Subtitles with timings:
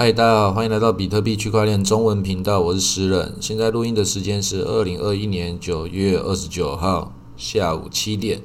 [0.00, 3.34] 嗨，大家好，欢迎来到比特币区块链中文频道，我是诗人。
[3.40, 8.40] 现在录音的时间是二零二一年九月二十九号下午七点。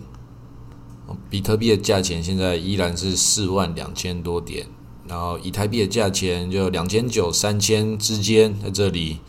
[1.30, 4.66] 比特币的价钱现在依然是四万两千多点，
[5.08, 9.20] 然后以太币的价钱就两千九、三千之间，在这里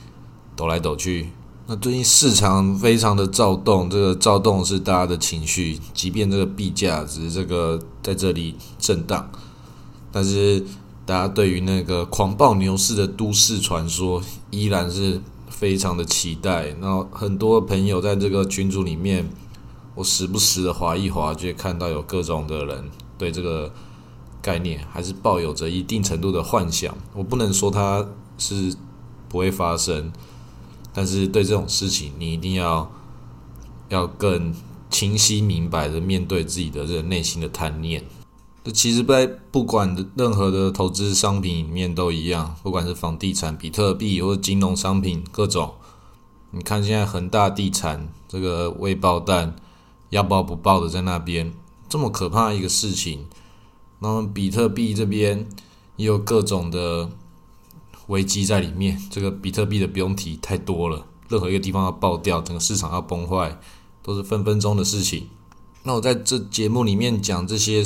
[0.56, 1.29] 抖来抖去。
[1.66, 9.30] 那最近市场非常的躁动，这个躁动是大家的情绪，即便这个币价只是这个在这里震荡，
[10.11, 10.64] 但是。
[11.07, 16.69] 大家对于那个狂暴牛市的都市传说依然是非常的期待。
[16.80, 19.29] 然后很多朋友在这个群组里面，
[19.95, 23.73] 我时不时的划一划，就会看到有各种的人对这个
[24.41, 26.96] 概念还是抱有着一定程度的幻想。
[27.15, 28.07] 我不能说它
[28.38, 28.74] 是
[29.29, 30.10] 不会发生，
[30.93, 32.91] 但是对这种事情，你一定要
[33.91, 34.55] 要更
[34.91, 38.02] 清晰明白的面对自己的这个内心的贪念。
[38.64, 45.74] 这其实，在不管任何的投资商品里面都一样，不管是房地产、比特币或者金融商品各种。
[46.51, 49.54] 你看现在恒大地产这个未爆弹，
[50.09, 51.52] 要爆不爆的在那边，
[51.90, 53.26] 这么可怕一个事情。
[53.98, 55.46] 那么比特币这边
[55.96, 57.10] 也有各种的
[58.06, 58.99] 危机在里面。
[59.10, 63.60] 这个比特币的不用提，太多了，任何一个地方要爆掉，整个市场要崩坏，
[64.03, 65.28] 都是分分钟的事情。
[65.82, 67.84] 那我在这节目里面讲这些。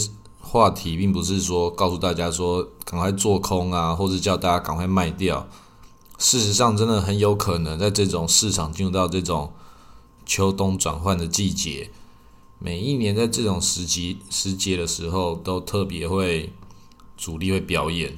[0.50, 5.46] 话题并不是说告诉大家说赶快做空啊，或者叫大家赶快卖掉。
[6.16, 9.52] 事实上，真的很有可能在这种市场进入到这种
[10.24, 11.90] 秋冬转换的季节，
[12.58, 16.50] 每一年在这种时机时节的时候，都特别会
[17.16, 18.16] 主力会表演，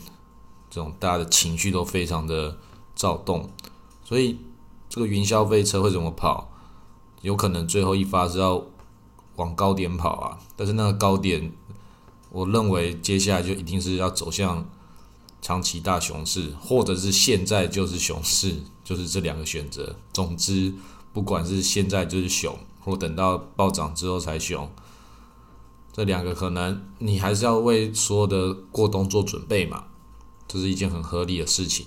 [0.71, 2.57] 这种大家的情绪都非常的
[2.95, 3.51] 躁动。
[4.05, 4.39] 所以，
[4.89, 6.53] 这个云霄飞车会怎么跑？
[7.23, 8.65] 有可能最后一发是要
[9.35, 11.53] 往高点跑啊，但是那个高点。
[12.31, 14.69] 我认为接下来就一定是要走向
[15.43, 19.97] 长期大熊市，或者是现在就是熊市，就是这两个选择。
[20.13, 20.73] 总之，
[21.13, 24.71] 不管是现在就是熊，或等到暴涨之后才熊，
[25.93, 29.85] 这两个可能你还是要为所有的过冬做准备嘛，
[30.47, 31.87] 这是一件很合理的事情。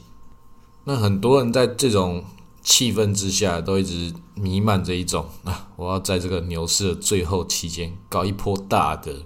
[0.83, 2.25] 那很多人在这种
[2.61, 9.23] 气氛之下，都一直弥漫着一种啊，我要在这个牛市的最后期间搞一波大的。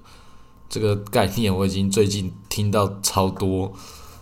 [0.70, 3.74] 这个概念我已经最近听到超多、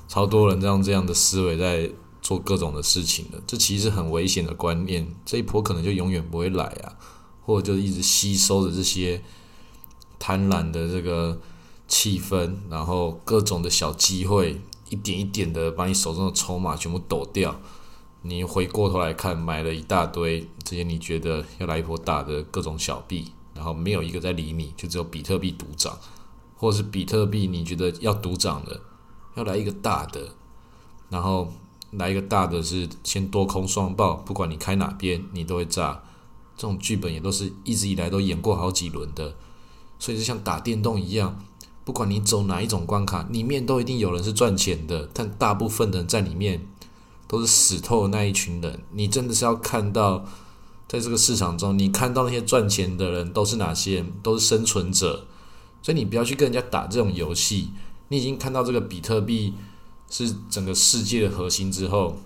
[0.07, 1.89] 超多人这样这样的思维在
[2.21, 3.41] 做各种的事情了。
[3.47, 6.97] 这其实很危险的观念，这一波可能就永远不会来啊，
[7.45, 9.23] 或者就一直吸收着这些
[10.19, 11.39] 贪婪的这个
[11.87, 17.59] 气氛，然后各种的小机会，一点一点的把你手中的筹码全部抖掉。
[18.21, 25.95] 你回过头来看，买了一大堆这些你觉得要来一波大的各种小币，然后没有一个在理你，就只有比特币独涨。
[26.57, 28.81] 或是比特币，你觉得要独涨的，
[29.35, 30.29] 要来一个大的，
[31.09, 31.51] 然后
[31.91, 36.03] 来一个大的是先多空双爆，不管你开哪边，你都会炸。
[36.57, 39.35] 这种剧本也都是一直以来都演过好几轮的，
[39.99, 41.37] 所以就像打电动一样，
[41.83, 46.65] 不管你走哪一种关卡，里面都一定有人是赚钱的，但大部分的人在里面
[47.27, 48.81] 都是死透的那一群人。
[48.91, 50.23] 你真的是要看到，
[50.87, 54.13] 在这个市场中，你看到那些赚钱的人都是哪些人？
[54.23, 55.27] 都是生存者。
[55.85, 57.69] 所以你不要去跟人家打这种游戏。
[58.07, 59.53] 你已经看到这个比特币
[60.09, 62.17] 是整个世界的核心之后，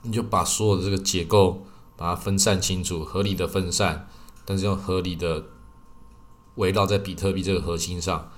[0.00, 4.08] 你就把所有的这个结构把它分散清楚，合理的分散，
[4.46, 5.44] 但是要合理的
[6.54, 8.32] 围绕在比特币这个核心上。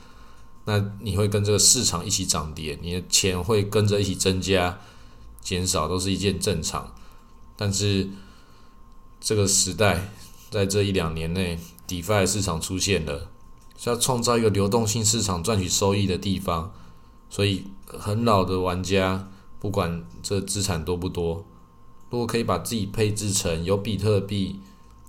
[0.64, 4.80] 那你会跟这个市场一起涨跌，你的钱会跟着一起增加、
[5.40, 6.92] 减少，都是一件正常。
[7.56, 8.10] 但是
[9.20, 10.08] 这个时代
[10.50, 13.28] 在这一两年内，DeFi 市场出现了。
[13.82, 16.72] 是要创造一个流动性市场赚取收益的地方，
[17.28, 19.28] 所以很老的玩家，
[19.58, 21.44] 不管这资产多不多，
[22.08, 24.60] 如果可以把自己配置成有比特币，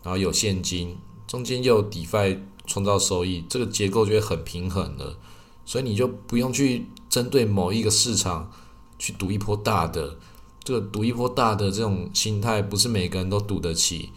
[0.02, 0.98] 然后有现金，
[1.28, 5.20] 中间又有 DeFi 创造收益，这个结构就会很平衡了。
[5.64, 8.52] 所以你就不用去针对某一个市场
[8.98, 10.18] 去赌一波大的，
[10.64, 14.10] 这个赌一波大的这种心态，不是每个人都赌得起。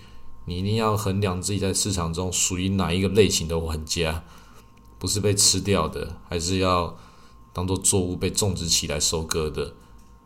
[0.46, 4.24] 你一定要衡量自己在市场中属于哪一个类型的玩家，
[4.98, 6.96] 不是被吃掉的，还是要
[7.52, 9.72] 当做作物被种植起来收割的，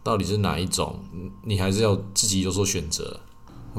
[0.03, 1.01] 到底是哪一种？
[1.45, 3.21] 你还是要自己有所选择。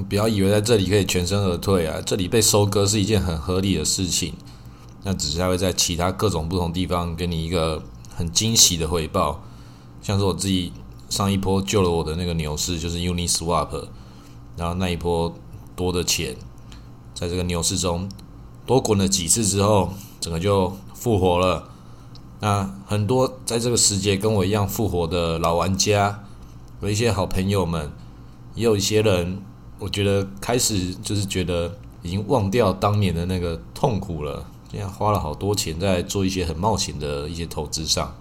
[0.10, 2.02] 不要以为在这里可以全身而退啊！
[2.06, 4.34] 这里被收割是一件很合理的事情，
[5.04, 7.84] 那只是它会在其他各种不同地方给你一个
[8.16, 9.44] 很惊喜的回报。
[10.02, 10.72] 像是我自己
[11.10, 13.88] 上一波救了我的那个牛市，就是 Uniswap，
[14.56, 15.34] 然后那一波。
[15.74, 16.36] 多的钱，
[17.16, 18.08] 在这个牛市中
[18.68, 21.68] 多滚了几次之后，整个就复活了。
[22.40, 26.24] 那很多在这个时节跟我一样复活的老玩家，
[26.82, 27.92] 有一些好朋友们，
[28.56, 29.42] 也有一些人，
[29.78, 38.12] 我觉得开始就是觉得已经忘掉当年的那个痛苦了，这样花了好多钱在做一些很冒险的一些投资上。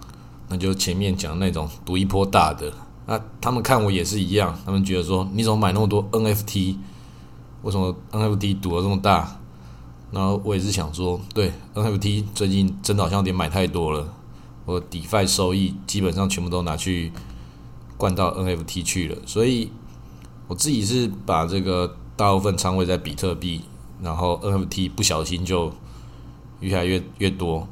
[0.49, 2.71] 那就前面讲那种赌一波大的，
[3.07, 6.77] 那他们看我也是一样，他们觉得说你怎么买那么多 NFT？
[7.63, 9.39] 为什么 NFT 赌了这么大？
[10.11, 14.13] 然后我也是想说，对 NFT 最近真的好像有点买太多了，
[14.65, 17.11] 我 DeFi 收益基本上全部都拿去
[17.95, 19.71] 灌到 NFT 去了，所以
[20.47, 23.61] 我自己是把这个大部分仓位在比特币，
[24.01, 25.71] 然后 NFT 不小心就
[26.59, 27.67] 越来越越多。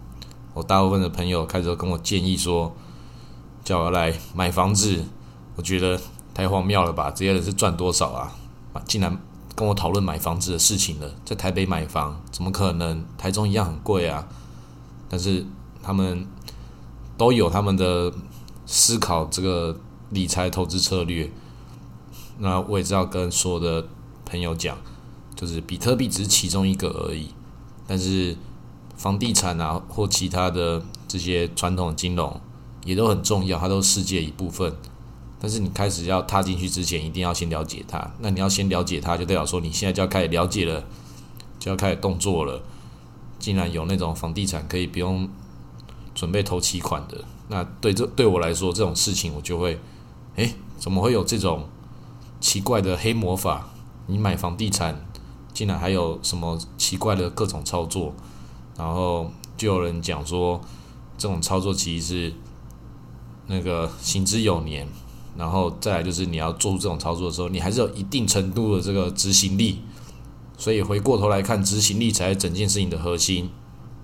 [0.54, 2.74] 我大部分的朋友开始跟我建议说，
[3.64, 5.04] 叫我来买房子，
[5.58, 6.00] 我觉得
[6.34, 7.12] 太荒谬了吧？
[7.12, 8.34] 这些人是赚多少啊
[8.72, 8.82] 啊？
[8.86, 9.20] 竟然！
[9.60, 13.04] 跟我讨论买房子的事情了，在台北买房怎么可能？
[13.18, 14.26] 台中一样很贵啊！
[15.10, 15.46] 但是
[15.84, 16.26] 他们
[17.18, 18.14] 都有他们的
[18.66, 19.78] 思考这个
[20.12, 21.30] 理财投资策略。
[22.38, 23.86] 那我也知道跟所有的
[24.26, 24.78] 朋友讲，
[25.36, 27.34] 就是比特币只是其中一个而已，
[27.86, 28.38] 但是
[28.96, 32.40] 房地产啊或其他的这些传统金融
[32.86, 34.74] 也都很重要，它都是世界一部分。
[35.40, 38.12] 但是你开始要踏进去之前，一定要先了解它。
[38.20, 40.84] 那你要先了解它，就代表说你现在就要开始了解了，
[41.58, 42.62] 就要开始动作了。
[43.40, 45.30] 竟然有那种房地产可以不用
[46.14, 49.80] 准备投期款的，那对这对我来说这种事情，我就会，
[50.36, 51.70] 诶，怎么会有这种
[52.42, 53.70] 奇怪的黑魔法？
[54.08, 55.06] 你买房地产
[55.54, 58.14] 竟然还有什么奇怪的各种操作？
[58.76, 60.60] 然后就有人讲说，
[61.18, 62.34] 这种操作其实是
[63.48, 64.86] 那个行之有年。
[65.40, 69.80] 然后再来就是你要做出这种操作的时候，你还是有一定程度的这个执行力。
[70.58, 73.50] 所以回过头来看，执行力才是整件事情的核心。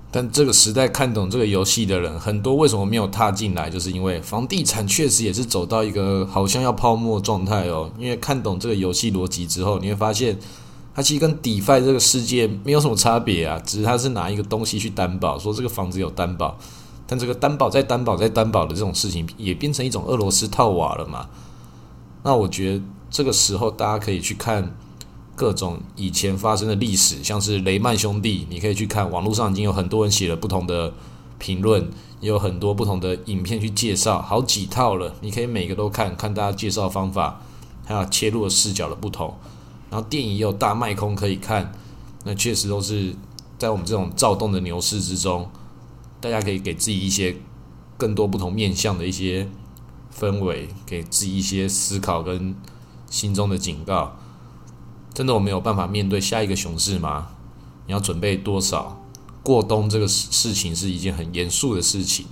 [0.10, 3.70] 但这个时代看懂这个游戏的人很多，为什么没有踏进来？
[3.70, 7.92] 就是因为房地产确实也是走到一个好像要泡沫状态哦。
[8.00, 10.40] 因为看懂这个游戏逻辑之后，你会发现
[10.94, 16.58] 它其实跟 DeFi 这个世界没有什么差别啊，只是它是拿一个东西去担保，说这个房子有担保。
[17.08, 21.28] 但这个担保再担保再担保的这种事情，也变成一种俄罗斯套娃了嘛？
[22.24, 24.76] 那我觉得这个时候大家可以去看
[25.36, 30.92] 各种以前发生的历史，像是雷曼兄弟，你可以去看网络上已经有很多人写了不同的
[31.38, 31.90] 评论，
[32.22, 37.42] 也有很多不同的影片去介绍，好几套了，你可以每个都看看大家介绍方法，
[37.86, 39.36] 还有切入的视角的不同。
[39.92, 41.72] 然后电影也有大卖空可以看，
[42.24, 43.14] 那确实都是
[43.60, 45.48] 在我们这种躁动的牛市之中。
[46.22, 47.38] 大家可以给自己一些
[47.98, 49.50] 更多不同面向的一些
[50.18, 52.56] 氛围，给自己一些思考跟
[53.10, 54.18] 心中的警告。
[55.14, 57.28] 真的，我没有办法面对下一个熊市吗？
[57.88, 59.02] 你要准备多少？
[59.44, 62.26] 过冬这个事事情是一件很严肃的事情。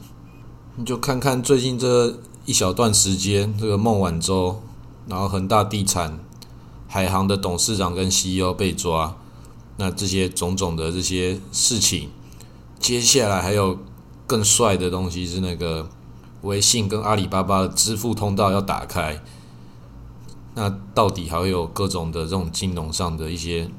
[0.76, 4.62] 你就看看最近这一小段时间，这个孟晚舟，
[5.08, 6.20] 然后恒大地产、
[6.88, 9.16] 海航的董事长跟 CEO 被抓，
[9.78, 12.10] 那这些种种的这些事情。
[12.84, 13.80] 接下来还有
[14.28, 15.90] 更帅的东西是那个
[16.42, 19.24] 微信跟阿里巴巴的支付通道要打开，
[20.54, 23.70] 那到底还会有各种的这种金融上的一些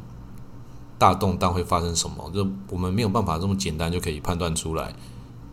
[0.96, 2.30] 大动荡会发生什么？
[2.32, 4.94] 就我们没有办法这么简单就可以判断出来，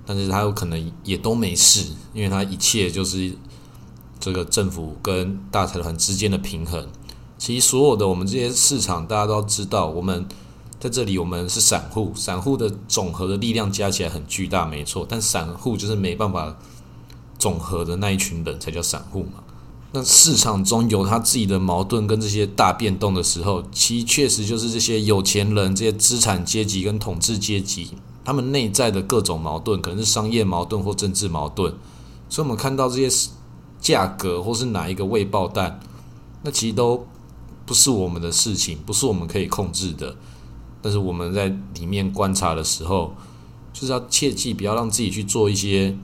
[0.05, 3.35] 但是它有可能也都没事，因为它一切就是
[4.17, 6.87] 这个政府跟大财团之间的平衡。
[7.37, 10.25] 其实所有的我们这些市场，大家都知道我们。
[10.81, 15.05] 在这里，我们是散户，散户的总和的力量加起来很巨大，没错。
[15.07, 16.57] 但散户就是没办法
[17.37, 19.43] 总和的那一群人才叫散户嘛。
[19.91, 27.91] 那市场中有他自己的矛盾跟这些大变动的时候，其实确实就是这些有钱人、这些资产阶级跟统治阶级
[28.25, 31.71] 他们内在的各种矛盾，可能是商业矛盾或政治矛盾。
[32.27, 33.29] 所以，我们看到这些
[33.79, 35.79] 价格或是哪一个未爆弹，
[36.41, 37.05] 那其实都
[37.67, 40.15] 不是我们的事情，不是我们可以控制的。
[40.81, 43.13] 但是我们在里面观察的时候，
[43.71, 45.95] 就是要切记不要让自己去做一些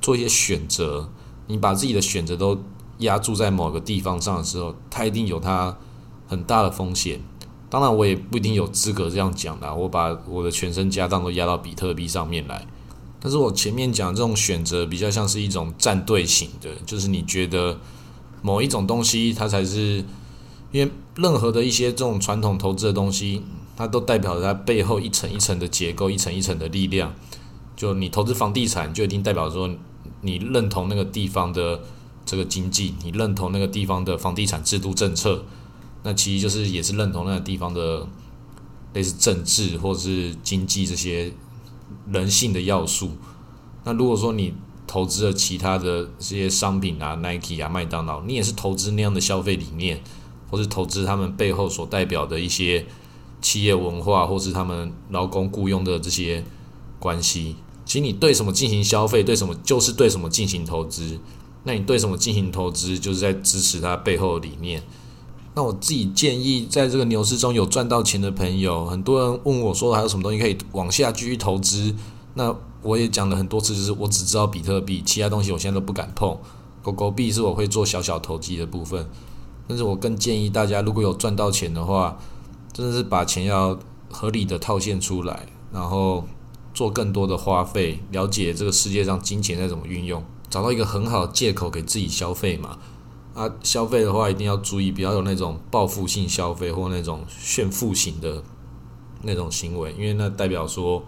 [0.00, 1.08] 做一些选择。
[1.46, 2.56] 你把自己的选择都
[2.98, 5.76] 压注在某个地方上的时候，它一定有它
[6.28, 7.20] 很大的风险。
[7.68, 9.74] 当然，我也不一定有资格这样讲的。
[9.74, 12.66] 我把我的全身家当都压到比特币上面来。
[13.18, 17.78] 但是我前面讲这种选择比较像是一种战队型的，就是你觉得
[18.42, 20.04] 某一种东西它才是，
[20.72, 23.42] 因为任何的一些这种传统投资的东西。
[23.80, 27.14] 它都代表着它背后一层一层的结构，一层一层的力量。
[27.74, 29.70] 就你投资房地产，就一定代表说
[30.20, 31.80] 你认同那个地方的
[32.26, 35.46] 这个经济，你认同那个地方的房地产制度政策。
[36.02, 38.06] 那其实就是也是认同那个地方的
[38.92, 41.32] 类似政治或是经济这些
[42.12, 43.12] 人性的要素。
[43.84, 44.52] 那如果说你
[44.86, 50.02] 投资了其他的这些商品啊，Nike 啊、麦当劳，你也是投资那样的消费理念，
[50.50, 52.84] 或是投资他们背后所代表的一些
[53.40, 56.44] 企业文化，或是他们劳工雇佣的这些
[56.98, 57.56] 关系。
[57.84, 61.18] 其实你对什么进行消费，对什么就是对什么进行投资。
[61.64, 64.82] 那你对什么进行投资，就是在支持它背后的理念。
[65.54, 71.94] 那我自己建议，在这个牛市中有赚到钱的朋友，很多人问我说还有什么东西可以往下继续投资。
[72.34, 76.38] 那我也讲了很多次，就是我只知道比特币，其他东西我现在都不敢碰。
[76.82, 79.10] 狗狗币是我会做小小投机的部分，
[79.66, 82.16] 但是我更建议大家，如果有赚到钱的话，
[82.72, 83.78] 真的是把钱要
[84.10, 86.26] 合理的套现出来，然后
[86.72, 92.78] 做更多的花费，了解这个世界上金钱在怎么运用，找到一个很好的借口给自己消费嘛。
[93.32, 98.42] 啊，消费的话一定要注意，不要有那种报复性消费或那种炫富型的
[99.22, 101.04] 那种行为，因为那代表说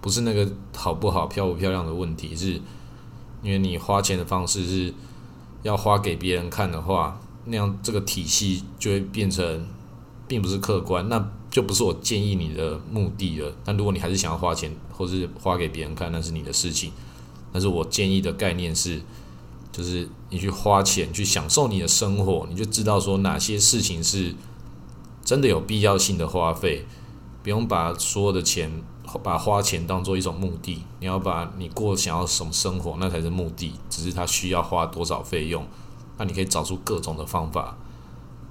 [0.00, 2.60] 不是那个好不好、漂不漂亮的问题，是
[3.42, 4.92] 因为你花钱的方式是
[5.62, 9.66] 要花给别人看的话，那样这个体系就会变成
[10.32, 13.52] 并不是客观，那就不是我建议你的目的了。
[13.62, 16.90] 但如果你还是想要花钱或是花给别人看，那是你的事情。
[17.52, 19.02] 但是我建议的概念是。
[19.74, 24.34] 就是你去花钱去享受你的生活，你就知道说哪些事情是
[25.24, 26.84] 真的有必要性的花费，
[27.42, 28.70] 不用把所有的钱
[29.22, 30.82] 把花钱当做一种目的。
[31.00, 33.72] 你要把你过想要什么生活，那才是目的。
[33.88, 35.66] 只是他需要花多少费用，
[36.18, 37.78] 那你可以找出各种的方法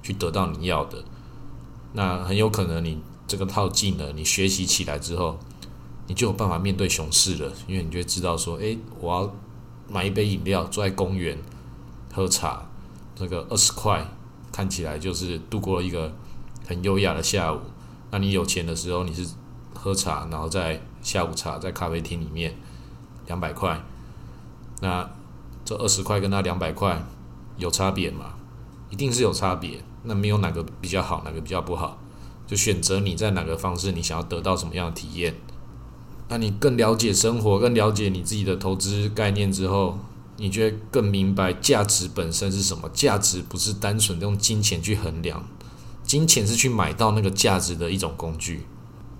[0.02, 1.04] 去得到你要的。
[1.92, 5.38] 那很有可能你这个套技能你学习起来之后，
[6.06, 9.34] 你就有办法面对熊市了，因为你就会知道说，诶，我要。
[9.88, 11.36] 买一杯饮料，坐在公园
[12.14, 12.66] 喝茶，
[13.14, 14.06] 这个二十块
[14.50, 16.10] 看起来就是度过了一个
[16.66, 17.60] 很优雅的下午。
[18.10, 19.28] 那你有钱的时候，你是
[19.74, 22.56] 喝茶，然后在下午茶在咖啡厅里面
[23.26, 23.84] 两百块。
[24.80, 25.10] 那
[25.62, 27.04] 这二十块跟那两百块
[27.58, 28.36] 有差别吗？
[28.88, 29.84] 一定是有差别。
[30.04, 31.98] 那没有哪个比较好，哪个比较不好，
[32.46, 35.34] 就选择你在哪个方式，你想要得到什么样的体验。
[36.28, 39.98] 那你更了解生活，更了解你自己的投资概念之后，
[40.38, 42.88] 你就会更明白价值本身是什么。
[42.94, 45.44] 价值不是单纯用金钱去衡量，
[46.04, 48.66] 金钱是去买到那个价值的一种工具。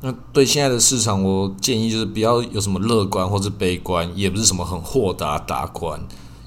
[0.01, 6.01] 那对现在的市场，我建议就是不要有什么乐观或者悲观，也不是什么很豁达达观，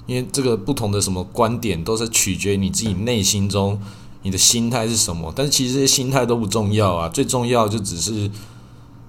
[0.04, 3.80] 因为这个不同的什么观点都是取决于你自己内心中
[4.26, 5.32] 你的心态是什么。
[5.36, 8.28] 但是其实这些心态都不重要啊，最重要就只是。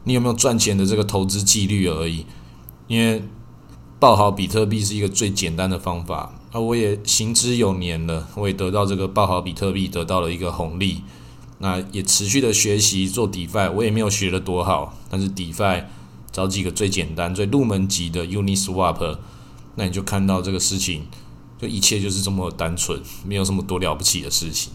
[0.04, 2.26] 你有没有赚钱的这个投资纪律而已？
[2.88, 3.22] 因为
[4.00, 11.02] 报好比特币是一个最简单的方法，那我也行之有年了，我也得到这个报好比特币得到了一个红利。
[11.58, 15.84] 那也持续的学习做 DeFi，我也没有学的多好，但是 DeFi
[16.32, 19.18] 找几个最简单、最入门级的 Uniswap，
[19.76, 21.06] 那你就看到这个事情，
[21.62, 24.72] 就一切就是这么单纯，没有什么多了不起的事情。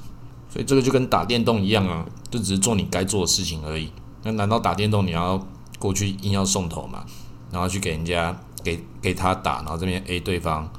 [0.53, 3.91] 所以这个就跟打电动一样啊，就只是做你该做的事情而已。
[4.23, 5.43] 那难道打电动你要
[5.79, 7.07] 过去硬要送头嘛？
[7.51, 10.71] 然后去给人家给给他打，然后这边 A 对方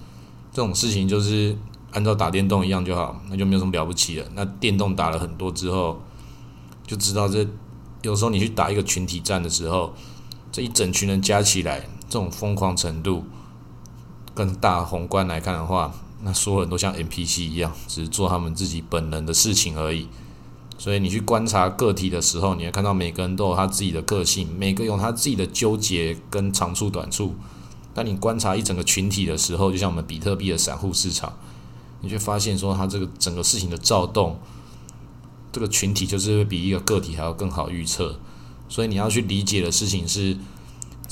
[0.51, 1.57] 这种事情就是
[1.91, 4.25] 按照打电动一样就好，那就没有什么了不起的。
[4.35, 5.99] 那电动打了很多之后，
[6.85, 7.47] 就知道这
[8.03, 9.93] 有时候你去打一个群体战的时候，
[10.51, 13.23] 这一整群人加起来这种疯狂程度，
[14.35, 15.91] 跟大宏观来看的话，
[16.23, 20.07] 那所有人都像 NPC 一样，只是做他们自己本能的事情而已。
[20.77, 27.35] 所以你去观察个体的时候，你会看到每个人都有他自己的个性，每个有他自己的纠结跟长处短处。
[27.93, 31.31] 但你观察一整个群体的时候，就像我们比特币的散户市场，
[32.01, 34.39] 你会发现说，它这个整个事情的躁动，
[35.51, 38.19] 这个群体就是会比一个个体还要更好预测。
[38.67, 40.35] 所以你要去理解的事情是，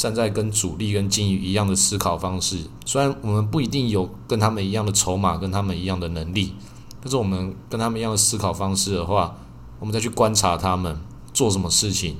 [0.01, 2.57] 站在跟主力跟金鱼一样的思考方式。
[2.87, 6.55] 虽然我们不一定有跟他们一样的筹码，跟他们一样的能力，
[6.99, 9.37] 但是我们跟他们一样的思考方式的话，
[9.79, 10.99] 我们再去观察他们
[11.31, 12.17] 做什么事情，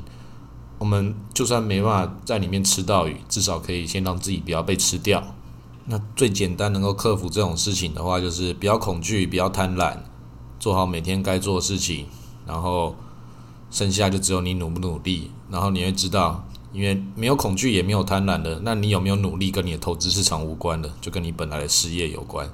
[0.77, 5.23] 我们就算没办法在里面吃到鱼，至少可以先让自己不要被吃掉。
[5.85, 9.97] 那最简单能够克服这种事情的话，就是不要恐惧，不要贪婪，
[10.59, 12.05] 做好每天该做的事情，
[12.45, 12.95] 然后
[13.71, 15.31] 剩下就只有你努不努力。
[15.49, 22.49] 然后你会知道，因为没有恐惧也没有贪婪的，那你有没有努力跟你的投资市场无关的，就跟你本来的事业有关。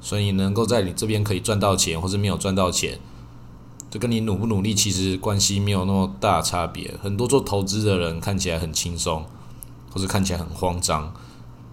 [0.00, 2.98] 所以能够在你这边可以赚到钱，或是没有赚到钱。
[3.88, 6.94] 这跟你努不努力其实关系没有那么大差别。
[7.02, 9.24] 很多做投资的人看起来很轻松，
[9.90, 11.14] 或者看起来很慌张，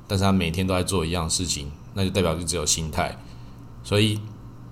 [0.06, 3.18] 但是他每天都在做一样事情，那就代表就只有心态。
[3.84, 4.20] 所以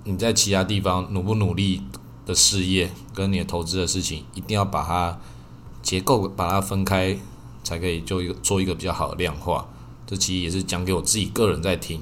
[0.04, 1.82] 你在其他地方努不努力
[2.26, 5.20] 的事业，跟你的投资的事情，一定要把它
[5.88, 7.18] 结构把它分开，
[7.64, 9.66] 才可以做一个做一个比较好的量化。
[10.06, 12.02] 这其实也是讲给我自己个人在听，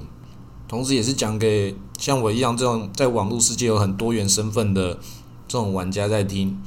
[0.68, 4.96] 同时也是讲给像我一样这种在网络世界有很多元身份的
[5.48, 6.60] 这种玩家在听。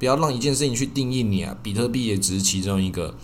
[0.00, 1.56] 不要让一件事情去定义你啊！
[1.62, 3.14] 比特币也只是其中一个。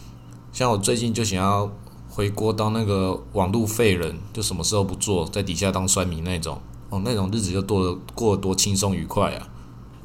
[0.53, 1.69] 像我最近就想要
[2.09, 6.61] 回国当那个网络废人，就什么时候不做，在底下当酸民那种。
[6.91, 9.49] 哦，那种日子就多过得多轻松愉快啊！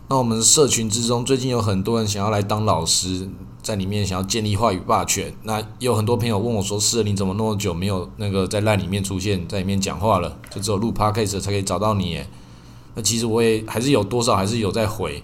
[0.09, 3.29] 那我们社群之中，最近有很多人想要来当老师，
[3.61, 5.33] 在里面想要建立话语霸权。
[5.43, 10.39] 那有很多朋友问我说：“是，你怎么那么久没有那个在烂里面出现在里面讲话了？
[10.49, 12.21] 就只有录 podcast 才可以找到你。”
[12.95, 15.21] 那其实我也还是有多少还是有在回，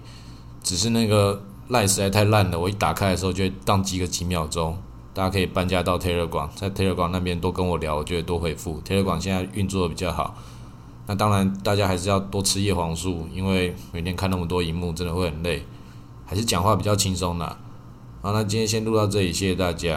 [0.62, 4.78] 只是那个赖实在太烂了，我一打开的时候就会宕机个几秒钟。
[5.14, 8.82] 大家可以搬家到 Telegram，在 Telegram 那边多跟我聊，我就会多回复。
[8.86, 10.36] Telegram 现在运作的比较好。
[11.06, 15.66] 那当然，大家还是要多吃叶黄素，因为每天看那么多荧幕，真的会很累。
[16.26, 17.46] 还是讲话比较轻松的。
[18.22, 19.90] 好，那今天先录到这里，谢谢大家。